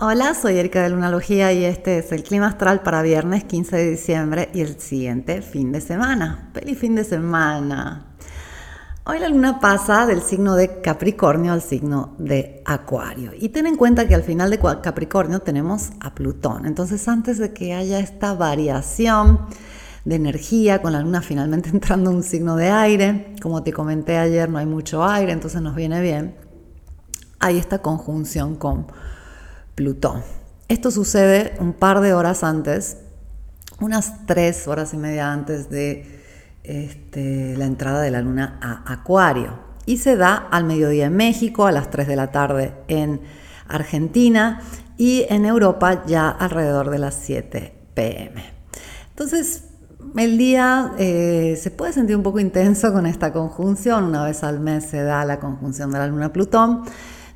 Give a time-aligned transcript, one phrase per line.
[0.00, 3.90] Hola, soy Erika de Lunalogía y este es el clima astral para viernes 15 de
[3.90, 6.50] diciembre y el siguiente fin de semana.
[6.54, 8.06] ¡Feliz fin de semana!
[9.04, 13.32] Hoy la luna pasa del signo de Capricornio al signo de Acuario.
[13.36, 16.64] Y ten en cuenta que al final de Capricornio tenemos a Plutón.
[16.66, 19.48] Entonces antes de que haya esta variación
[20.04, 24.16] de energía, con la luna finalmente entrando en un signo de aire, como te comenté
[24.16, 26.36] ayer, no hay mucho aire, entonces nos viene bien,
[27.40, 28.86] hay esta conjunción con
[29.78, 30.24] Plutón.
[30.66, 32.96] Esto sucede un par de horas antes,
[33.80, 36.18] unas tres horas y media antes de
[36.64, 39.52] este, la entrada de la luna a Acuario.
[39.86, 43.20] Y se da al mediodía en México, a las 3 de la tarde en
[43.68, 44.62] Argentina
[44.96, 48.42] y en Europa ya alrededor de las 7 pm.
[49.10, 49.62] Entonces,
[50.16, 54.06] el día eh, se puede sentir un poco intenso con esta conjunción.
[54.06, 56.82] Una vez al mes se da la conjunción de la luna Plutón.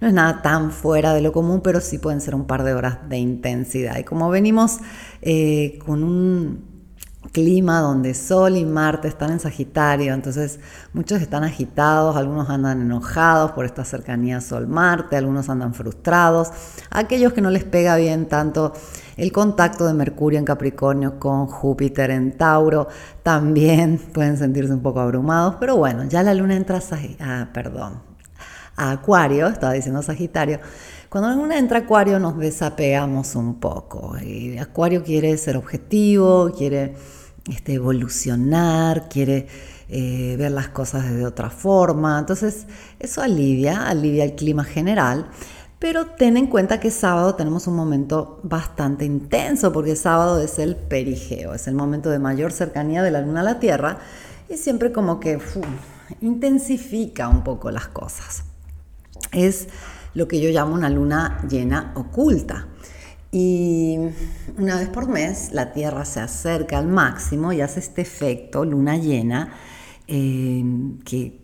[0.03, 2.75] No es nada tan fuera de lo común, pero sí pueden ser un par de
[2.75, 3.99] horas de intensidad.
[3.99, 4.79] Y como venimos
[5.21, 6.65] eh, con un
[7.31, 10.59] clima donde Sol y Marte están en Sagitario, entonces
[10.93, 16.51] muchos están agitados, algunos andan enojados por esta cercanía Sol-Marte, algunos andan frustrados,
[16.91, 18.73] aquellos que no les pega bien tanto
[19.17, 22.89] el contacto de Mercurio en Capricornio con Júpiter en Tauro,
[23.23, 26.83] también pueden sentirse un poco abrumados, pero bueno, ya la luna entra a,
[27.21, 28.12] ah, perdón,
[28.77, 30.61] a Acuario, estaba diciendo Sagitario,
[31.09, 34.17] cuando la luna entra Acuario nos desapegamos un poco.
[34.19, 36.95] Y Acuario quiere ser objetivo, quiere
[37.51, 39.47] este, evolucionar, quiere
[39.89, 42.19] eh, ver las cosas de otra forma.
[42.19, 42.67] Entonces,
[42.99, 45.29] eso alivia, alivia el clima general.
[45.79, 50.77] Pero ten en cuenta que sábado tenemos un momento bastante intenso, porque sábado es el
[50.77, 53.99] perigeo, es el momento de mayor cercanía de la luna a la Tierra
[54.49, 55.41] y siempre como que
[56.21, 58.45] intensifica un poco las cosas.
[59.33, 59.69] Es
[60.15, 62.69] lo que yo llamo una luna llena oculta.
[63.31, 63.99] Y
[64.59, 68.99] una vez por mes la Tierra se acerca al máximo y hace este efecto, luna
[68.99, 69.55] llena,
[70.07, 70.63] eh,
[71.05, 71.41] que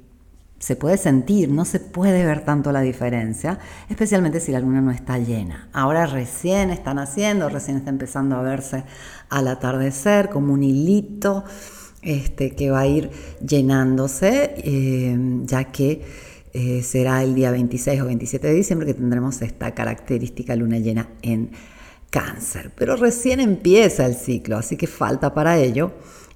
[0.59, 4.91] se puede sentir, no se puede ver tanto la diferencia, especialmente si la luna no
[4.91, 5.69] está llena.
[5.73, 8.85] Ahora recién están haciendo, recién está empezando a verse
[9.31, 11.45] al atardecer como un hilito
[12.03, 13.11] este, que va a ir
[13.41, 16.05] llenándose, eh, ya que
[16.53, 21.09] eh, será el día 26 o 27 de diciembre que tendremos esta característica luna llena
[21.23, 21.51] en
[22.11, 22.73] cáncer.
[22.77, 25.93] Pero recién empieza el ciclo, así que falta para ello.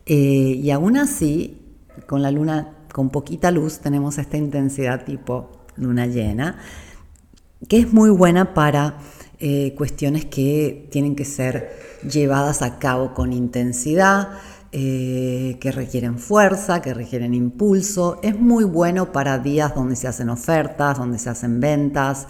[0.07, 1.61] Eh, y aún así,
[2.07, 6.59] con la luna con poquita luz, tenemos esta intensidad tipo luna llena,
[7.69, 8.99] que es muy buena para
[9.41, 11.71] eh, cuestiones que tienen que ser
[12.09, 14.29] llevadas a cabo con intensidad,
[14.75, 18.19] eh, que requieren fuerza, que requieren impulso.
[18.23, 22.27] Es muy bueno para días donde se hacen ofertas, donde se hacen ventas,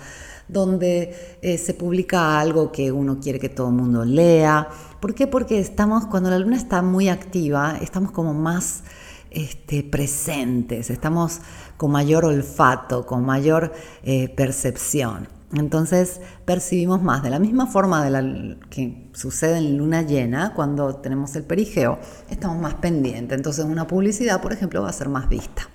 [0.48, 4.68] donde eh, se publica algo que uno quiere que todo el mundo lea.
[4.98, 5.28] ¿Por qué?
[5.28, 8.82] Porque estamos, cuando la luna está muy activa, estamos como más
[9.30, 11.40] este, presentes, estamos
[11.76, 15.28] con mayor olfato, con mayor eh, percepción.
[15.54, 17.22] Entonces percibimos más.
[17.22, 21.98] De la misma forma de la, que sucede en luna llena, cuando tenemos el perigeo,
[22.30, 23.36] estamos más pendientes.
[23.36, 25.68] Entonces una publicidad, por ejemplo, va a ser más vista.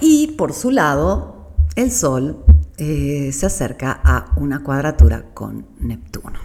[0.00, 2.44] Y por su lado, el Sol
[2.78, 6.38] eh, se acerca a una cuadratura con Neptuno.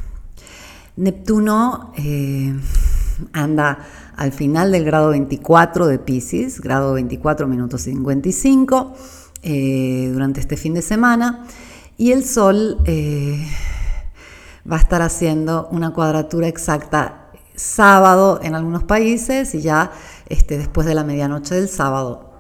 [0.95, 2.53] Neptuno eh,
[3.33, 3.79] anda
[4.16, 8.93] al final del grado 24 de Pisces, grado 24 minutos 55
[9.44, 11.47] eh, durante este fin de semana
[11.97, 13.44] y el Sol eh,
[14.72, 19.94] va a estar haciendo una cuadratura exacta sábado en algunos países y ya
[20.29, 22.34] este, después de la medianoche del sábado,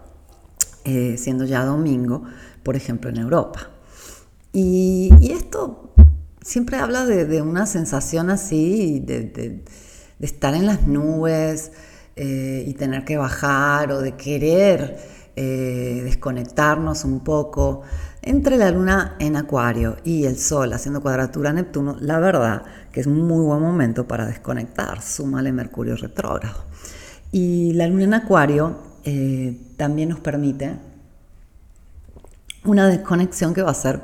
[0.85, 2.21] eh, siendo ya domingo,
[2.61, 3.71] por ejemplo, en Europa.
[4.53, 5.95] Y, esto
[6.43, 9.63] siempre habla de, una sensación así, de,
[10.19, 11.71] estar en las nubes
[12.15, 17.81] y tener que bajar o de querer eh, desconectarnos un poco.
[18.21, 22.61] Entre la luna en Acuario y el Sol haciendo cuadratura a Neptuno, la verdad
[22.91, 25.01] que es un muy buen momento para desconectar.
[25.01, 26.65] Súmale Mercurio retrógrado.
[27.31, 30.77] Y la luna en Acuario eh, también nos permite
[32.63, 33.99] una desconexión que va a ser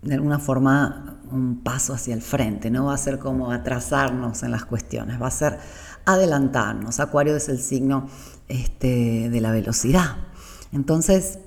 [0.00, 4.50] de alguna forma un paso hacia el frente, no va a ser como atrasarnos en
[4.50, 5.58] las cuestiones, va a ser
[6.06, 7.00] adelantarnos.
[7.00, 8.08] Acuario es el signo
[8.48, 10.16] este, de la velocidad,
[10.72, 11.38] entonces,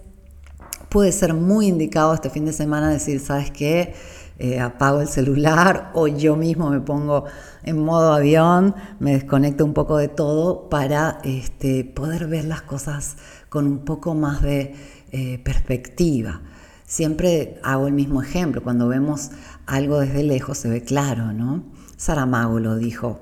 [0.90, 3.96] puede ser muy indicado este fin de semana decir, ¿sabes qué?
[4.40, 7.26] Eh, apago el celular o yo mismo me pongo
[7.64, 13.18] en modo avión, me desconecto un poco de todo para este, poder ver las cosas
[13.50, 14.76] con un poco más de
[15.12, 16.42] eh, perspectiva.
[16.86, 19.32] Siempre hago el mismo ejemplo, cuando vemos
[19.66, 21.64] algo desde lejos se ve claro, ¿no?
[21.96, 23.22] Saramago lo dijo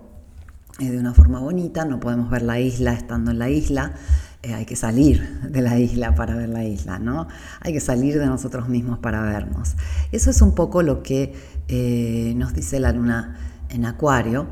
[0.79, 3.93] eh, de una forma bonita, no podemos ver la isla estando en la isla,
[4.43, 7.27] eh, hay que salir de la isla para ver la isla, ¿no?
[7.59, 9.75] Hay que salir de nosotros mismos para vernos.
[10.11, 11.33] Eso es un poco lo que
[11.67, 13.37] eh, nos dice la luna
[13.69, 14.47] en Acuario,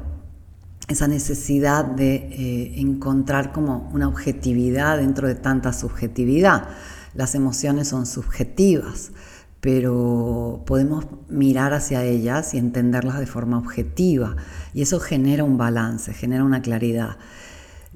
[0.88, 6.70] esa necesidad de encontrar como una objetividad dentro de tanta subjetividad.
[7.14, 9.12] Las emociones son subjetivas,
[9.62, 14.36] pero podemos mirar hacia ellas y entenderlas de forma objetiva
[14.74, 17.18] y eso genera un balance, genera una claridad.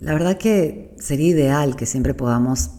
[0.04, 2.72] La verdad que sería ideal que siempre podamos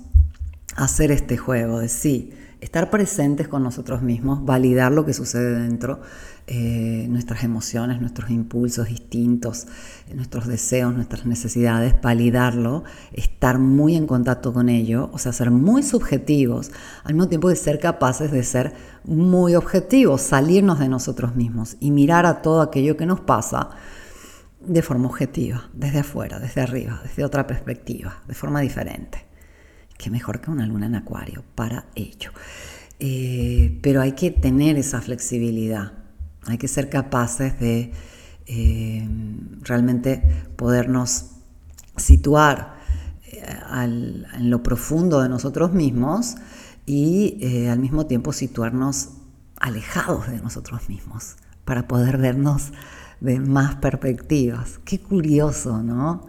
[0.76, 6.02] hacer este juego de sí, estar presentes con nosotros mismos, validar lo que sucede dentro,
[6.46, 9.66] eh, nuestras emociones, nuestros impulsos distintos,
[10.14, 12.84] nuestros deseos, nuestras necesidades, validarlo,
[13.14, 16.72] estar muy en contacto con ello, o sea, ser muy subjetivos,
[17.04, 18.74] al mismo tiempo de ser capaces de ser
[19.04, 23.70] muy objetivos, salirnos de nosotros mismos y mirar a todo aquello que nos pasa
[24.66, 29.26] de forma objetiva, desde afuera, desde arriba, desde otra perspectiva, de forma diferente.
[29.96, 32.30] Qué mejor que una luna en acuario para ello.
[32.98, 35.92] Eh, pero hay que tener esa flexibilidad
[36.46, 37.90] hay que ser capaces de
[38.46, 39.08] eh,
[39.62, 40.22] realmente
[40.56, 41.30] podernos
[41.96, 42.76] situar
[43.24, 43.42] eh,
[43.82, 46.36] en lo profundo de nosotros mismos
[46.84, 49.12] y al mismo tiempo situarnos
[49.58, 52.72] alejados de nosotros mismos para poder vernos
[53.20, 54.80] de más perspectivas.
[54.84, 56.26] Qué curioso, ¿no?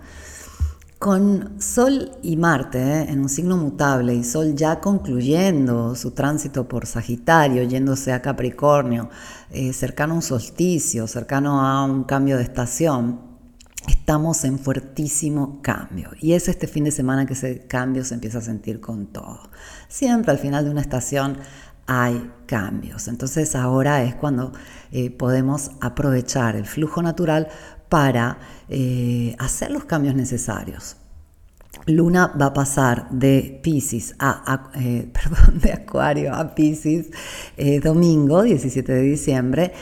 [0.97, 3.05] Con Sol y Marte ¿eh?
[3.09, 9.09] en un signo mutable y Sol ya concluyendo su tránsito por Sagitario, yéndose a Capricornio,
[9.51, 13.19] eh, cercano a un solsticio, cercano a un cambio de estación,
[13.87, 16.11] estamos en fuertísimo cambio.
[16.21, 19.49] Y es este fin de semana que ese cambio se empieza a sentir con todo.
[19.89, 21.37] Siempre al final de una estación
[21.87, 23.07] hay cambios.
[23.07, 24.53] Entonces ahora es cuando
[24.91, 27.47] eh, podemos aprovechar el flujo natural
[27.89, 28.39] para
[28.69, 30.97] eh, hacer los cambios necesarios.
[31.87, 37.07] Luna va a pasar de Pisces a, eh, perdón, de Acuario a Pisces
[37.83, 39.73] domingo 17 de diciembre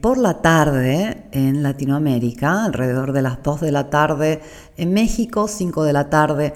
[0.00, 4.40] por la tarde en Latinoamérica, alrededor de las 2 de la tarde
[4.76, 6.54] en México, 5 de la tarde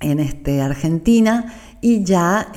[0.00, 2.52] en este, Argentina y ya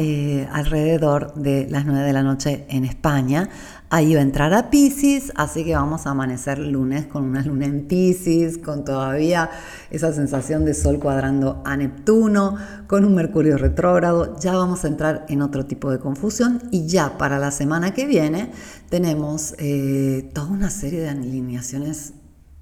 [0.54, 3.50] alrededor de las 9 de la noche en España.
[3.90, 7.66] Ahí va a entrar a Pisces, así que vamos a amanecer lunes con una luna
[7.66, 9.50] en Pisces, con todavía
[9.90, 12.56] esa sensación de Sol cuadrando a Neptuno,
[12.88, 14.38] con un Mercurio retrógrado.
[14.40, 18.06] Ya vamos a entrar en otro tipo de confusión y ya para la semana que
[18.06, 18.52] viene
[18.90, 22.14] tenemos eh, toda una serie de alineaciones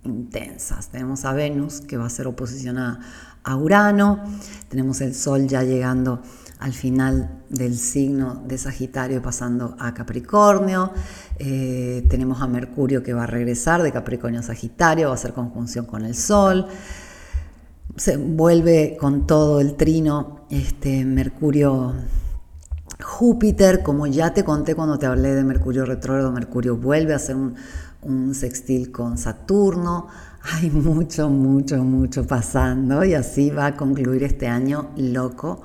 [0.04, 0.90] intensas.
[0.90, 3.00] Tenemos a Venus que va a ser oposición a
[3.58, 4.20] Urano,
[4.70, 6.22] tenemos el Sol ya llegando
[6.64, 10.94] al final del signo de Sagitario pasando a Capricornio.
[11.38, 15.34] Eh, tenemos a Mercurio que va a regresar de Capricornio a Sagitario, va a hacer
[15.34, 16.68] conjunción con el Sol.
[17.98, 21.96] Se vuelve con todo el trino este Mercurio
[23.02, 27.36] Júpiter, como ya te conté cuando te hablé de Mercurio retrógrado, Mercurio vuelve a hacer
[27.36, 27.56] un,
[28.04, 30.08] un sextil con Saturno.
[30.44, 35.62] Hay mucho, mucho, mucho pasando y así va a concluir este año loco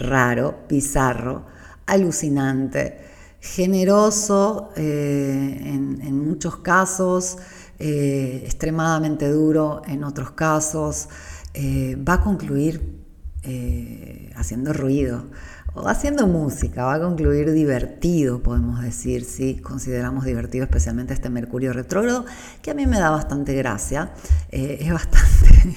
[0.00, 1.44] raro, bizarro,
[1.86, 2.98] alucinante,
[3.40, 7.38] generoso eh, en, muchos casos,
[7.78, 11.08] eh, extremadamente duro en otros casos,
[11.54, 13.00] eh, va a concluir
[14.36, 15.24] haciendo ruido
[15.74, 21.72] o haciendo música, va a concluir divertido, podemos decir, si consideramos divertido especialmente este Mercurio
[21.72, 22.26] retrógrado,
[22.60, 24.12] que a mí me da bastante gracia,
[24.50, 25.74] es bastante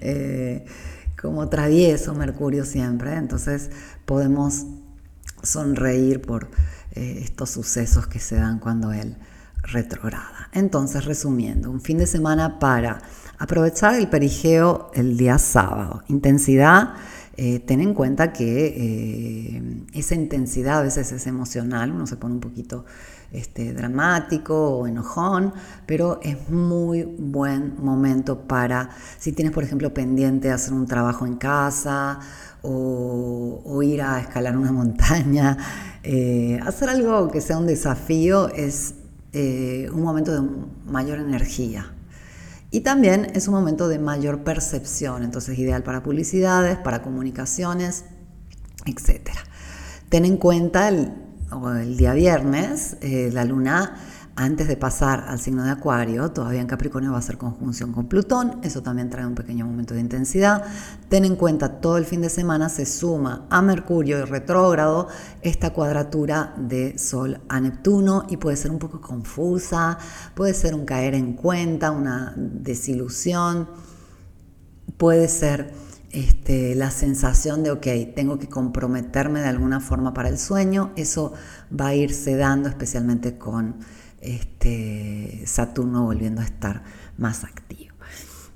[1.20, 3.70] como travieso Mercurio siempre, entonces
[4.04, 4.66] podemos
[5.42, 6.48] sonreír por
[6.92, 9.16] eh, estos sucesos que se dan cuando él
[9.62, 10.48] retrograda.
[10.52, 13.02] Entonces, resumiendo, un fin de semana para
[13.38, 16.02] aprovechar el perigeo el día sábado.
[16.08, 16.94] Intensidad,
[17.36, 22.34] eh, ten en cuenta que eh, esa intensidad a veces es emocional, uno se pone
[22.34, 22.84] un poquito
[23.30, 25.52] este, dramático o enojón,
[25.86, 31.36] pero es muy buen momento para, si tienes por ejemplo pendiente hacer un trabajo en
[31.36, 32.20] casa
[32.62, 35.56] o, ir a escalar una montaña,
[36.02, 38.94] eh, hacer algo que sea un desafío es
[39.32, 40.48] eh, un momento de
[40.86, 41.92] mayor energía.
[42.70, 48.04] Y también es un momento de mayor percepción, entonces ideal para publicidades, para comunicaciones,
[48.84, 49.30] etc.
[50.08, 51.12] Ten en cuenta el,
[51.50, 53.96] el día viernes, eh, la luna
[54.36, 58.06] antes de pasar al signo de Acuario, todavía en Capricornio va a ser conjunción con
[58.06, 60.62] Plutón, eso también trae un pequeño momento de intensidad.
[61.08, 65.08] Ten en cuenta, todo el fin de semana se suma a Mercurio y retrógrado
[65.42, 69.98] esta cuadratura de Sol a Neptuno y puede ser un poco confusa,
[70.34, 73.68] puede ser un caer en cuenta, una desilusión,
[74.96, 75.72] puede ser
[76.10, 81.34] este, la sensación de, ok, tengo que comprometerme de alguna forma para el sueño, eso
[81.78, 83.76] va a irse dando especialmente con
[84.20, 86.82] este, Saturno volviendo a estar
[87.16, 87.94] más activo.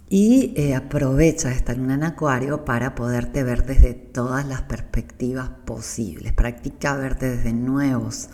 [0.09, 6.35] Y eh, aprovecha esta luna en acuario para poderte ver desde todas las perspectivas posibles,
[6.35, 8.29] practica verte desde nuevos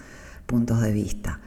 [0.47, 1.41] puntos de vista.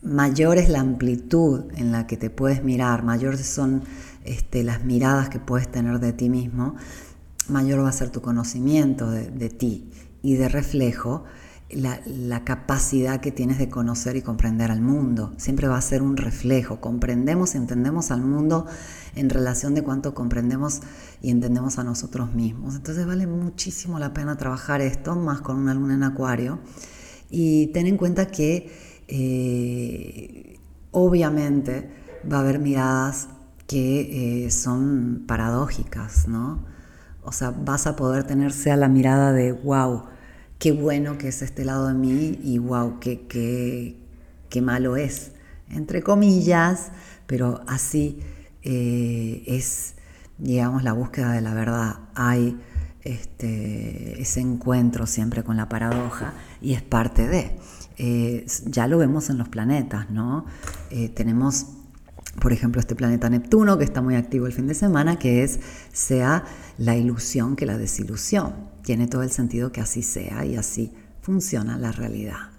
[0.00, 3.82] Mayor es la amplitud en la que te puedes mirar, mayores son
[4.28, 6.76] este, las miradas que puedes tener de ti mismo,
[7.48, 9.90] mayor va a ser tu conocimiento de ti
[10.22, 11.24] y de reflejo
[11.70, 15.34] la, capacidad que tienes de conocer y comprender al mundo.
[15.36, 16.80] Siempre va a ser un reflejo.
[16.80, 18.66] Comprendemos y entendemos al mundo
[19.14, 20.80] en relación de cuánto comprendemos
[21.20, 22.76] y entendemos a nosotros mismos.
[22.76, 26.60] Entonces vale muchísimo la pena trabajar esto, más con una luna en acuario.
[27.30, 28.72] Y ten en cuenta que
[29.08, 30.58] eh,
[30.92, 31.90] obviamente
[32.30, 33.28] va a haber miradas
[33.68, 36.64] que eh, son paradójicas, ¿no?
[37.22, 40.04] O sea, vas a poder tener sea la mirada de wow
[40.58, 43.26] qué bueno que es este lado de mí y wow, qué,
[44.48, 45.32] qué, malo es,
[45.70, 46.90] entre comillas,
[47.26, 48.18] pero así
[48.62, 49.94] eh, es,
[50.38, 52.00] digamos, la búsqueda de la verdad.
[52.14, 52.58] Hay
[53.02, 57.56] este, ese encuentro siempre con la paradoja y es parte de.
[57.98, 60.44] Eh, ya lo vemos en los planetas, ¿no?
[61.14, 61.66] Tenemos
[62.40, 65.60] por ejemplo, este planeta Neptuno, que está muy activo el fin de semana, que es
[65.92, 66.44] sea
[66.76, 68.54] la ilusión que la desilusión.
[68.82, 72.50] Tiene todo el sentido que así sea y así funciona la realidad.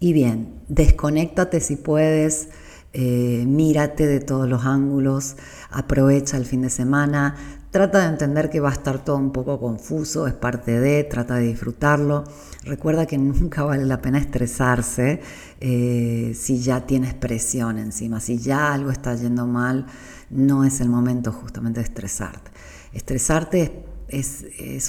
[0.00, 2.48] Y bien, desconéctate si puedes,
[2.98, 5.36] eh, mírate de todos los ángulos,
[5.70, 7.34] aprovecha el fin de semana,
[7.70, 11.34] trata de entender que va a estar todo un poco confuso, es parte de, trata
[11.34, 12.24] de disfrutarlo.
[12.64, 15.20] Recuerda que nunca vale la pena estresarse
[15.60, 19.84] eh, si ya tienes presión encima, si ya algo está yendo mal,
[20.30, 22.50] no es el momento justamente de estresarte.
[22.94, 23.70] Estresarte es,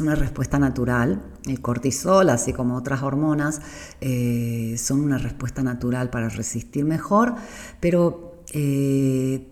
[0.01, 1.23] una respuesta natural.
[1.45, 3.61] El cortisol, así como otras hormonas,
[4.01, 7.35] eh, son una respuesta natural para resistir mejor,
[7.79, 9.47] pero eh,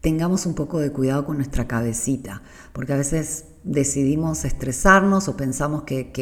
[0.00, 5.82] tengamos un poco de cuidado con nuestra cabecita, porque a veces decidimos estresarnos o pensamos
[5.82, 6.12] que,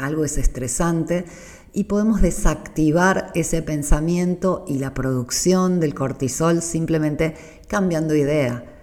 [0.00, 1.24] algo es estresante
[1.72, 7.34] y podemos desactivar ese pensamiento y la producción del cortisol simplemente
[7.68, 8.75] cambiando idea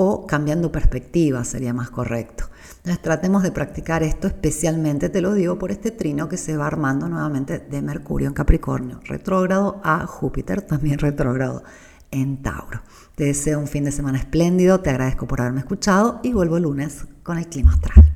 [0.00, 2.44] o cambiando perspectiva, sería más correcto.
[2.76, 6.68] Entonces tratemos de practicar esto especialmente, te lo digo, por este trino que se va
[6.68, 11.64] armando nuevamente de Mercurio en Capricornio, retrógrado a Júpiter, también retrógrado
[12.12, 12.80] en Tauro.
[13.16, 16.62] Te deseo un fin de semana espléndido, te agradezco por haberme escuchado y vuelvo el
[16.62, 18.07] lunes con el clima astral.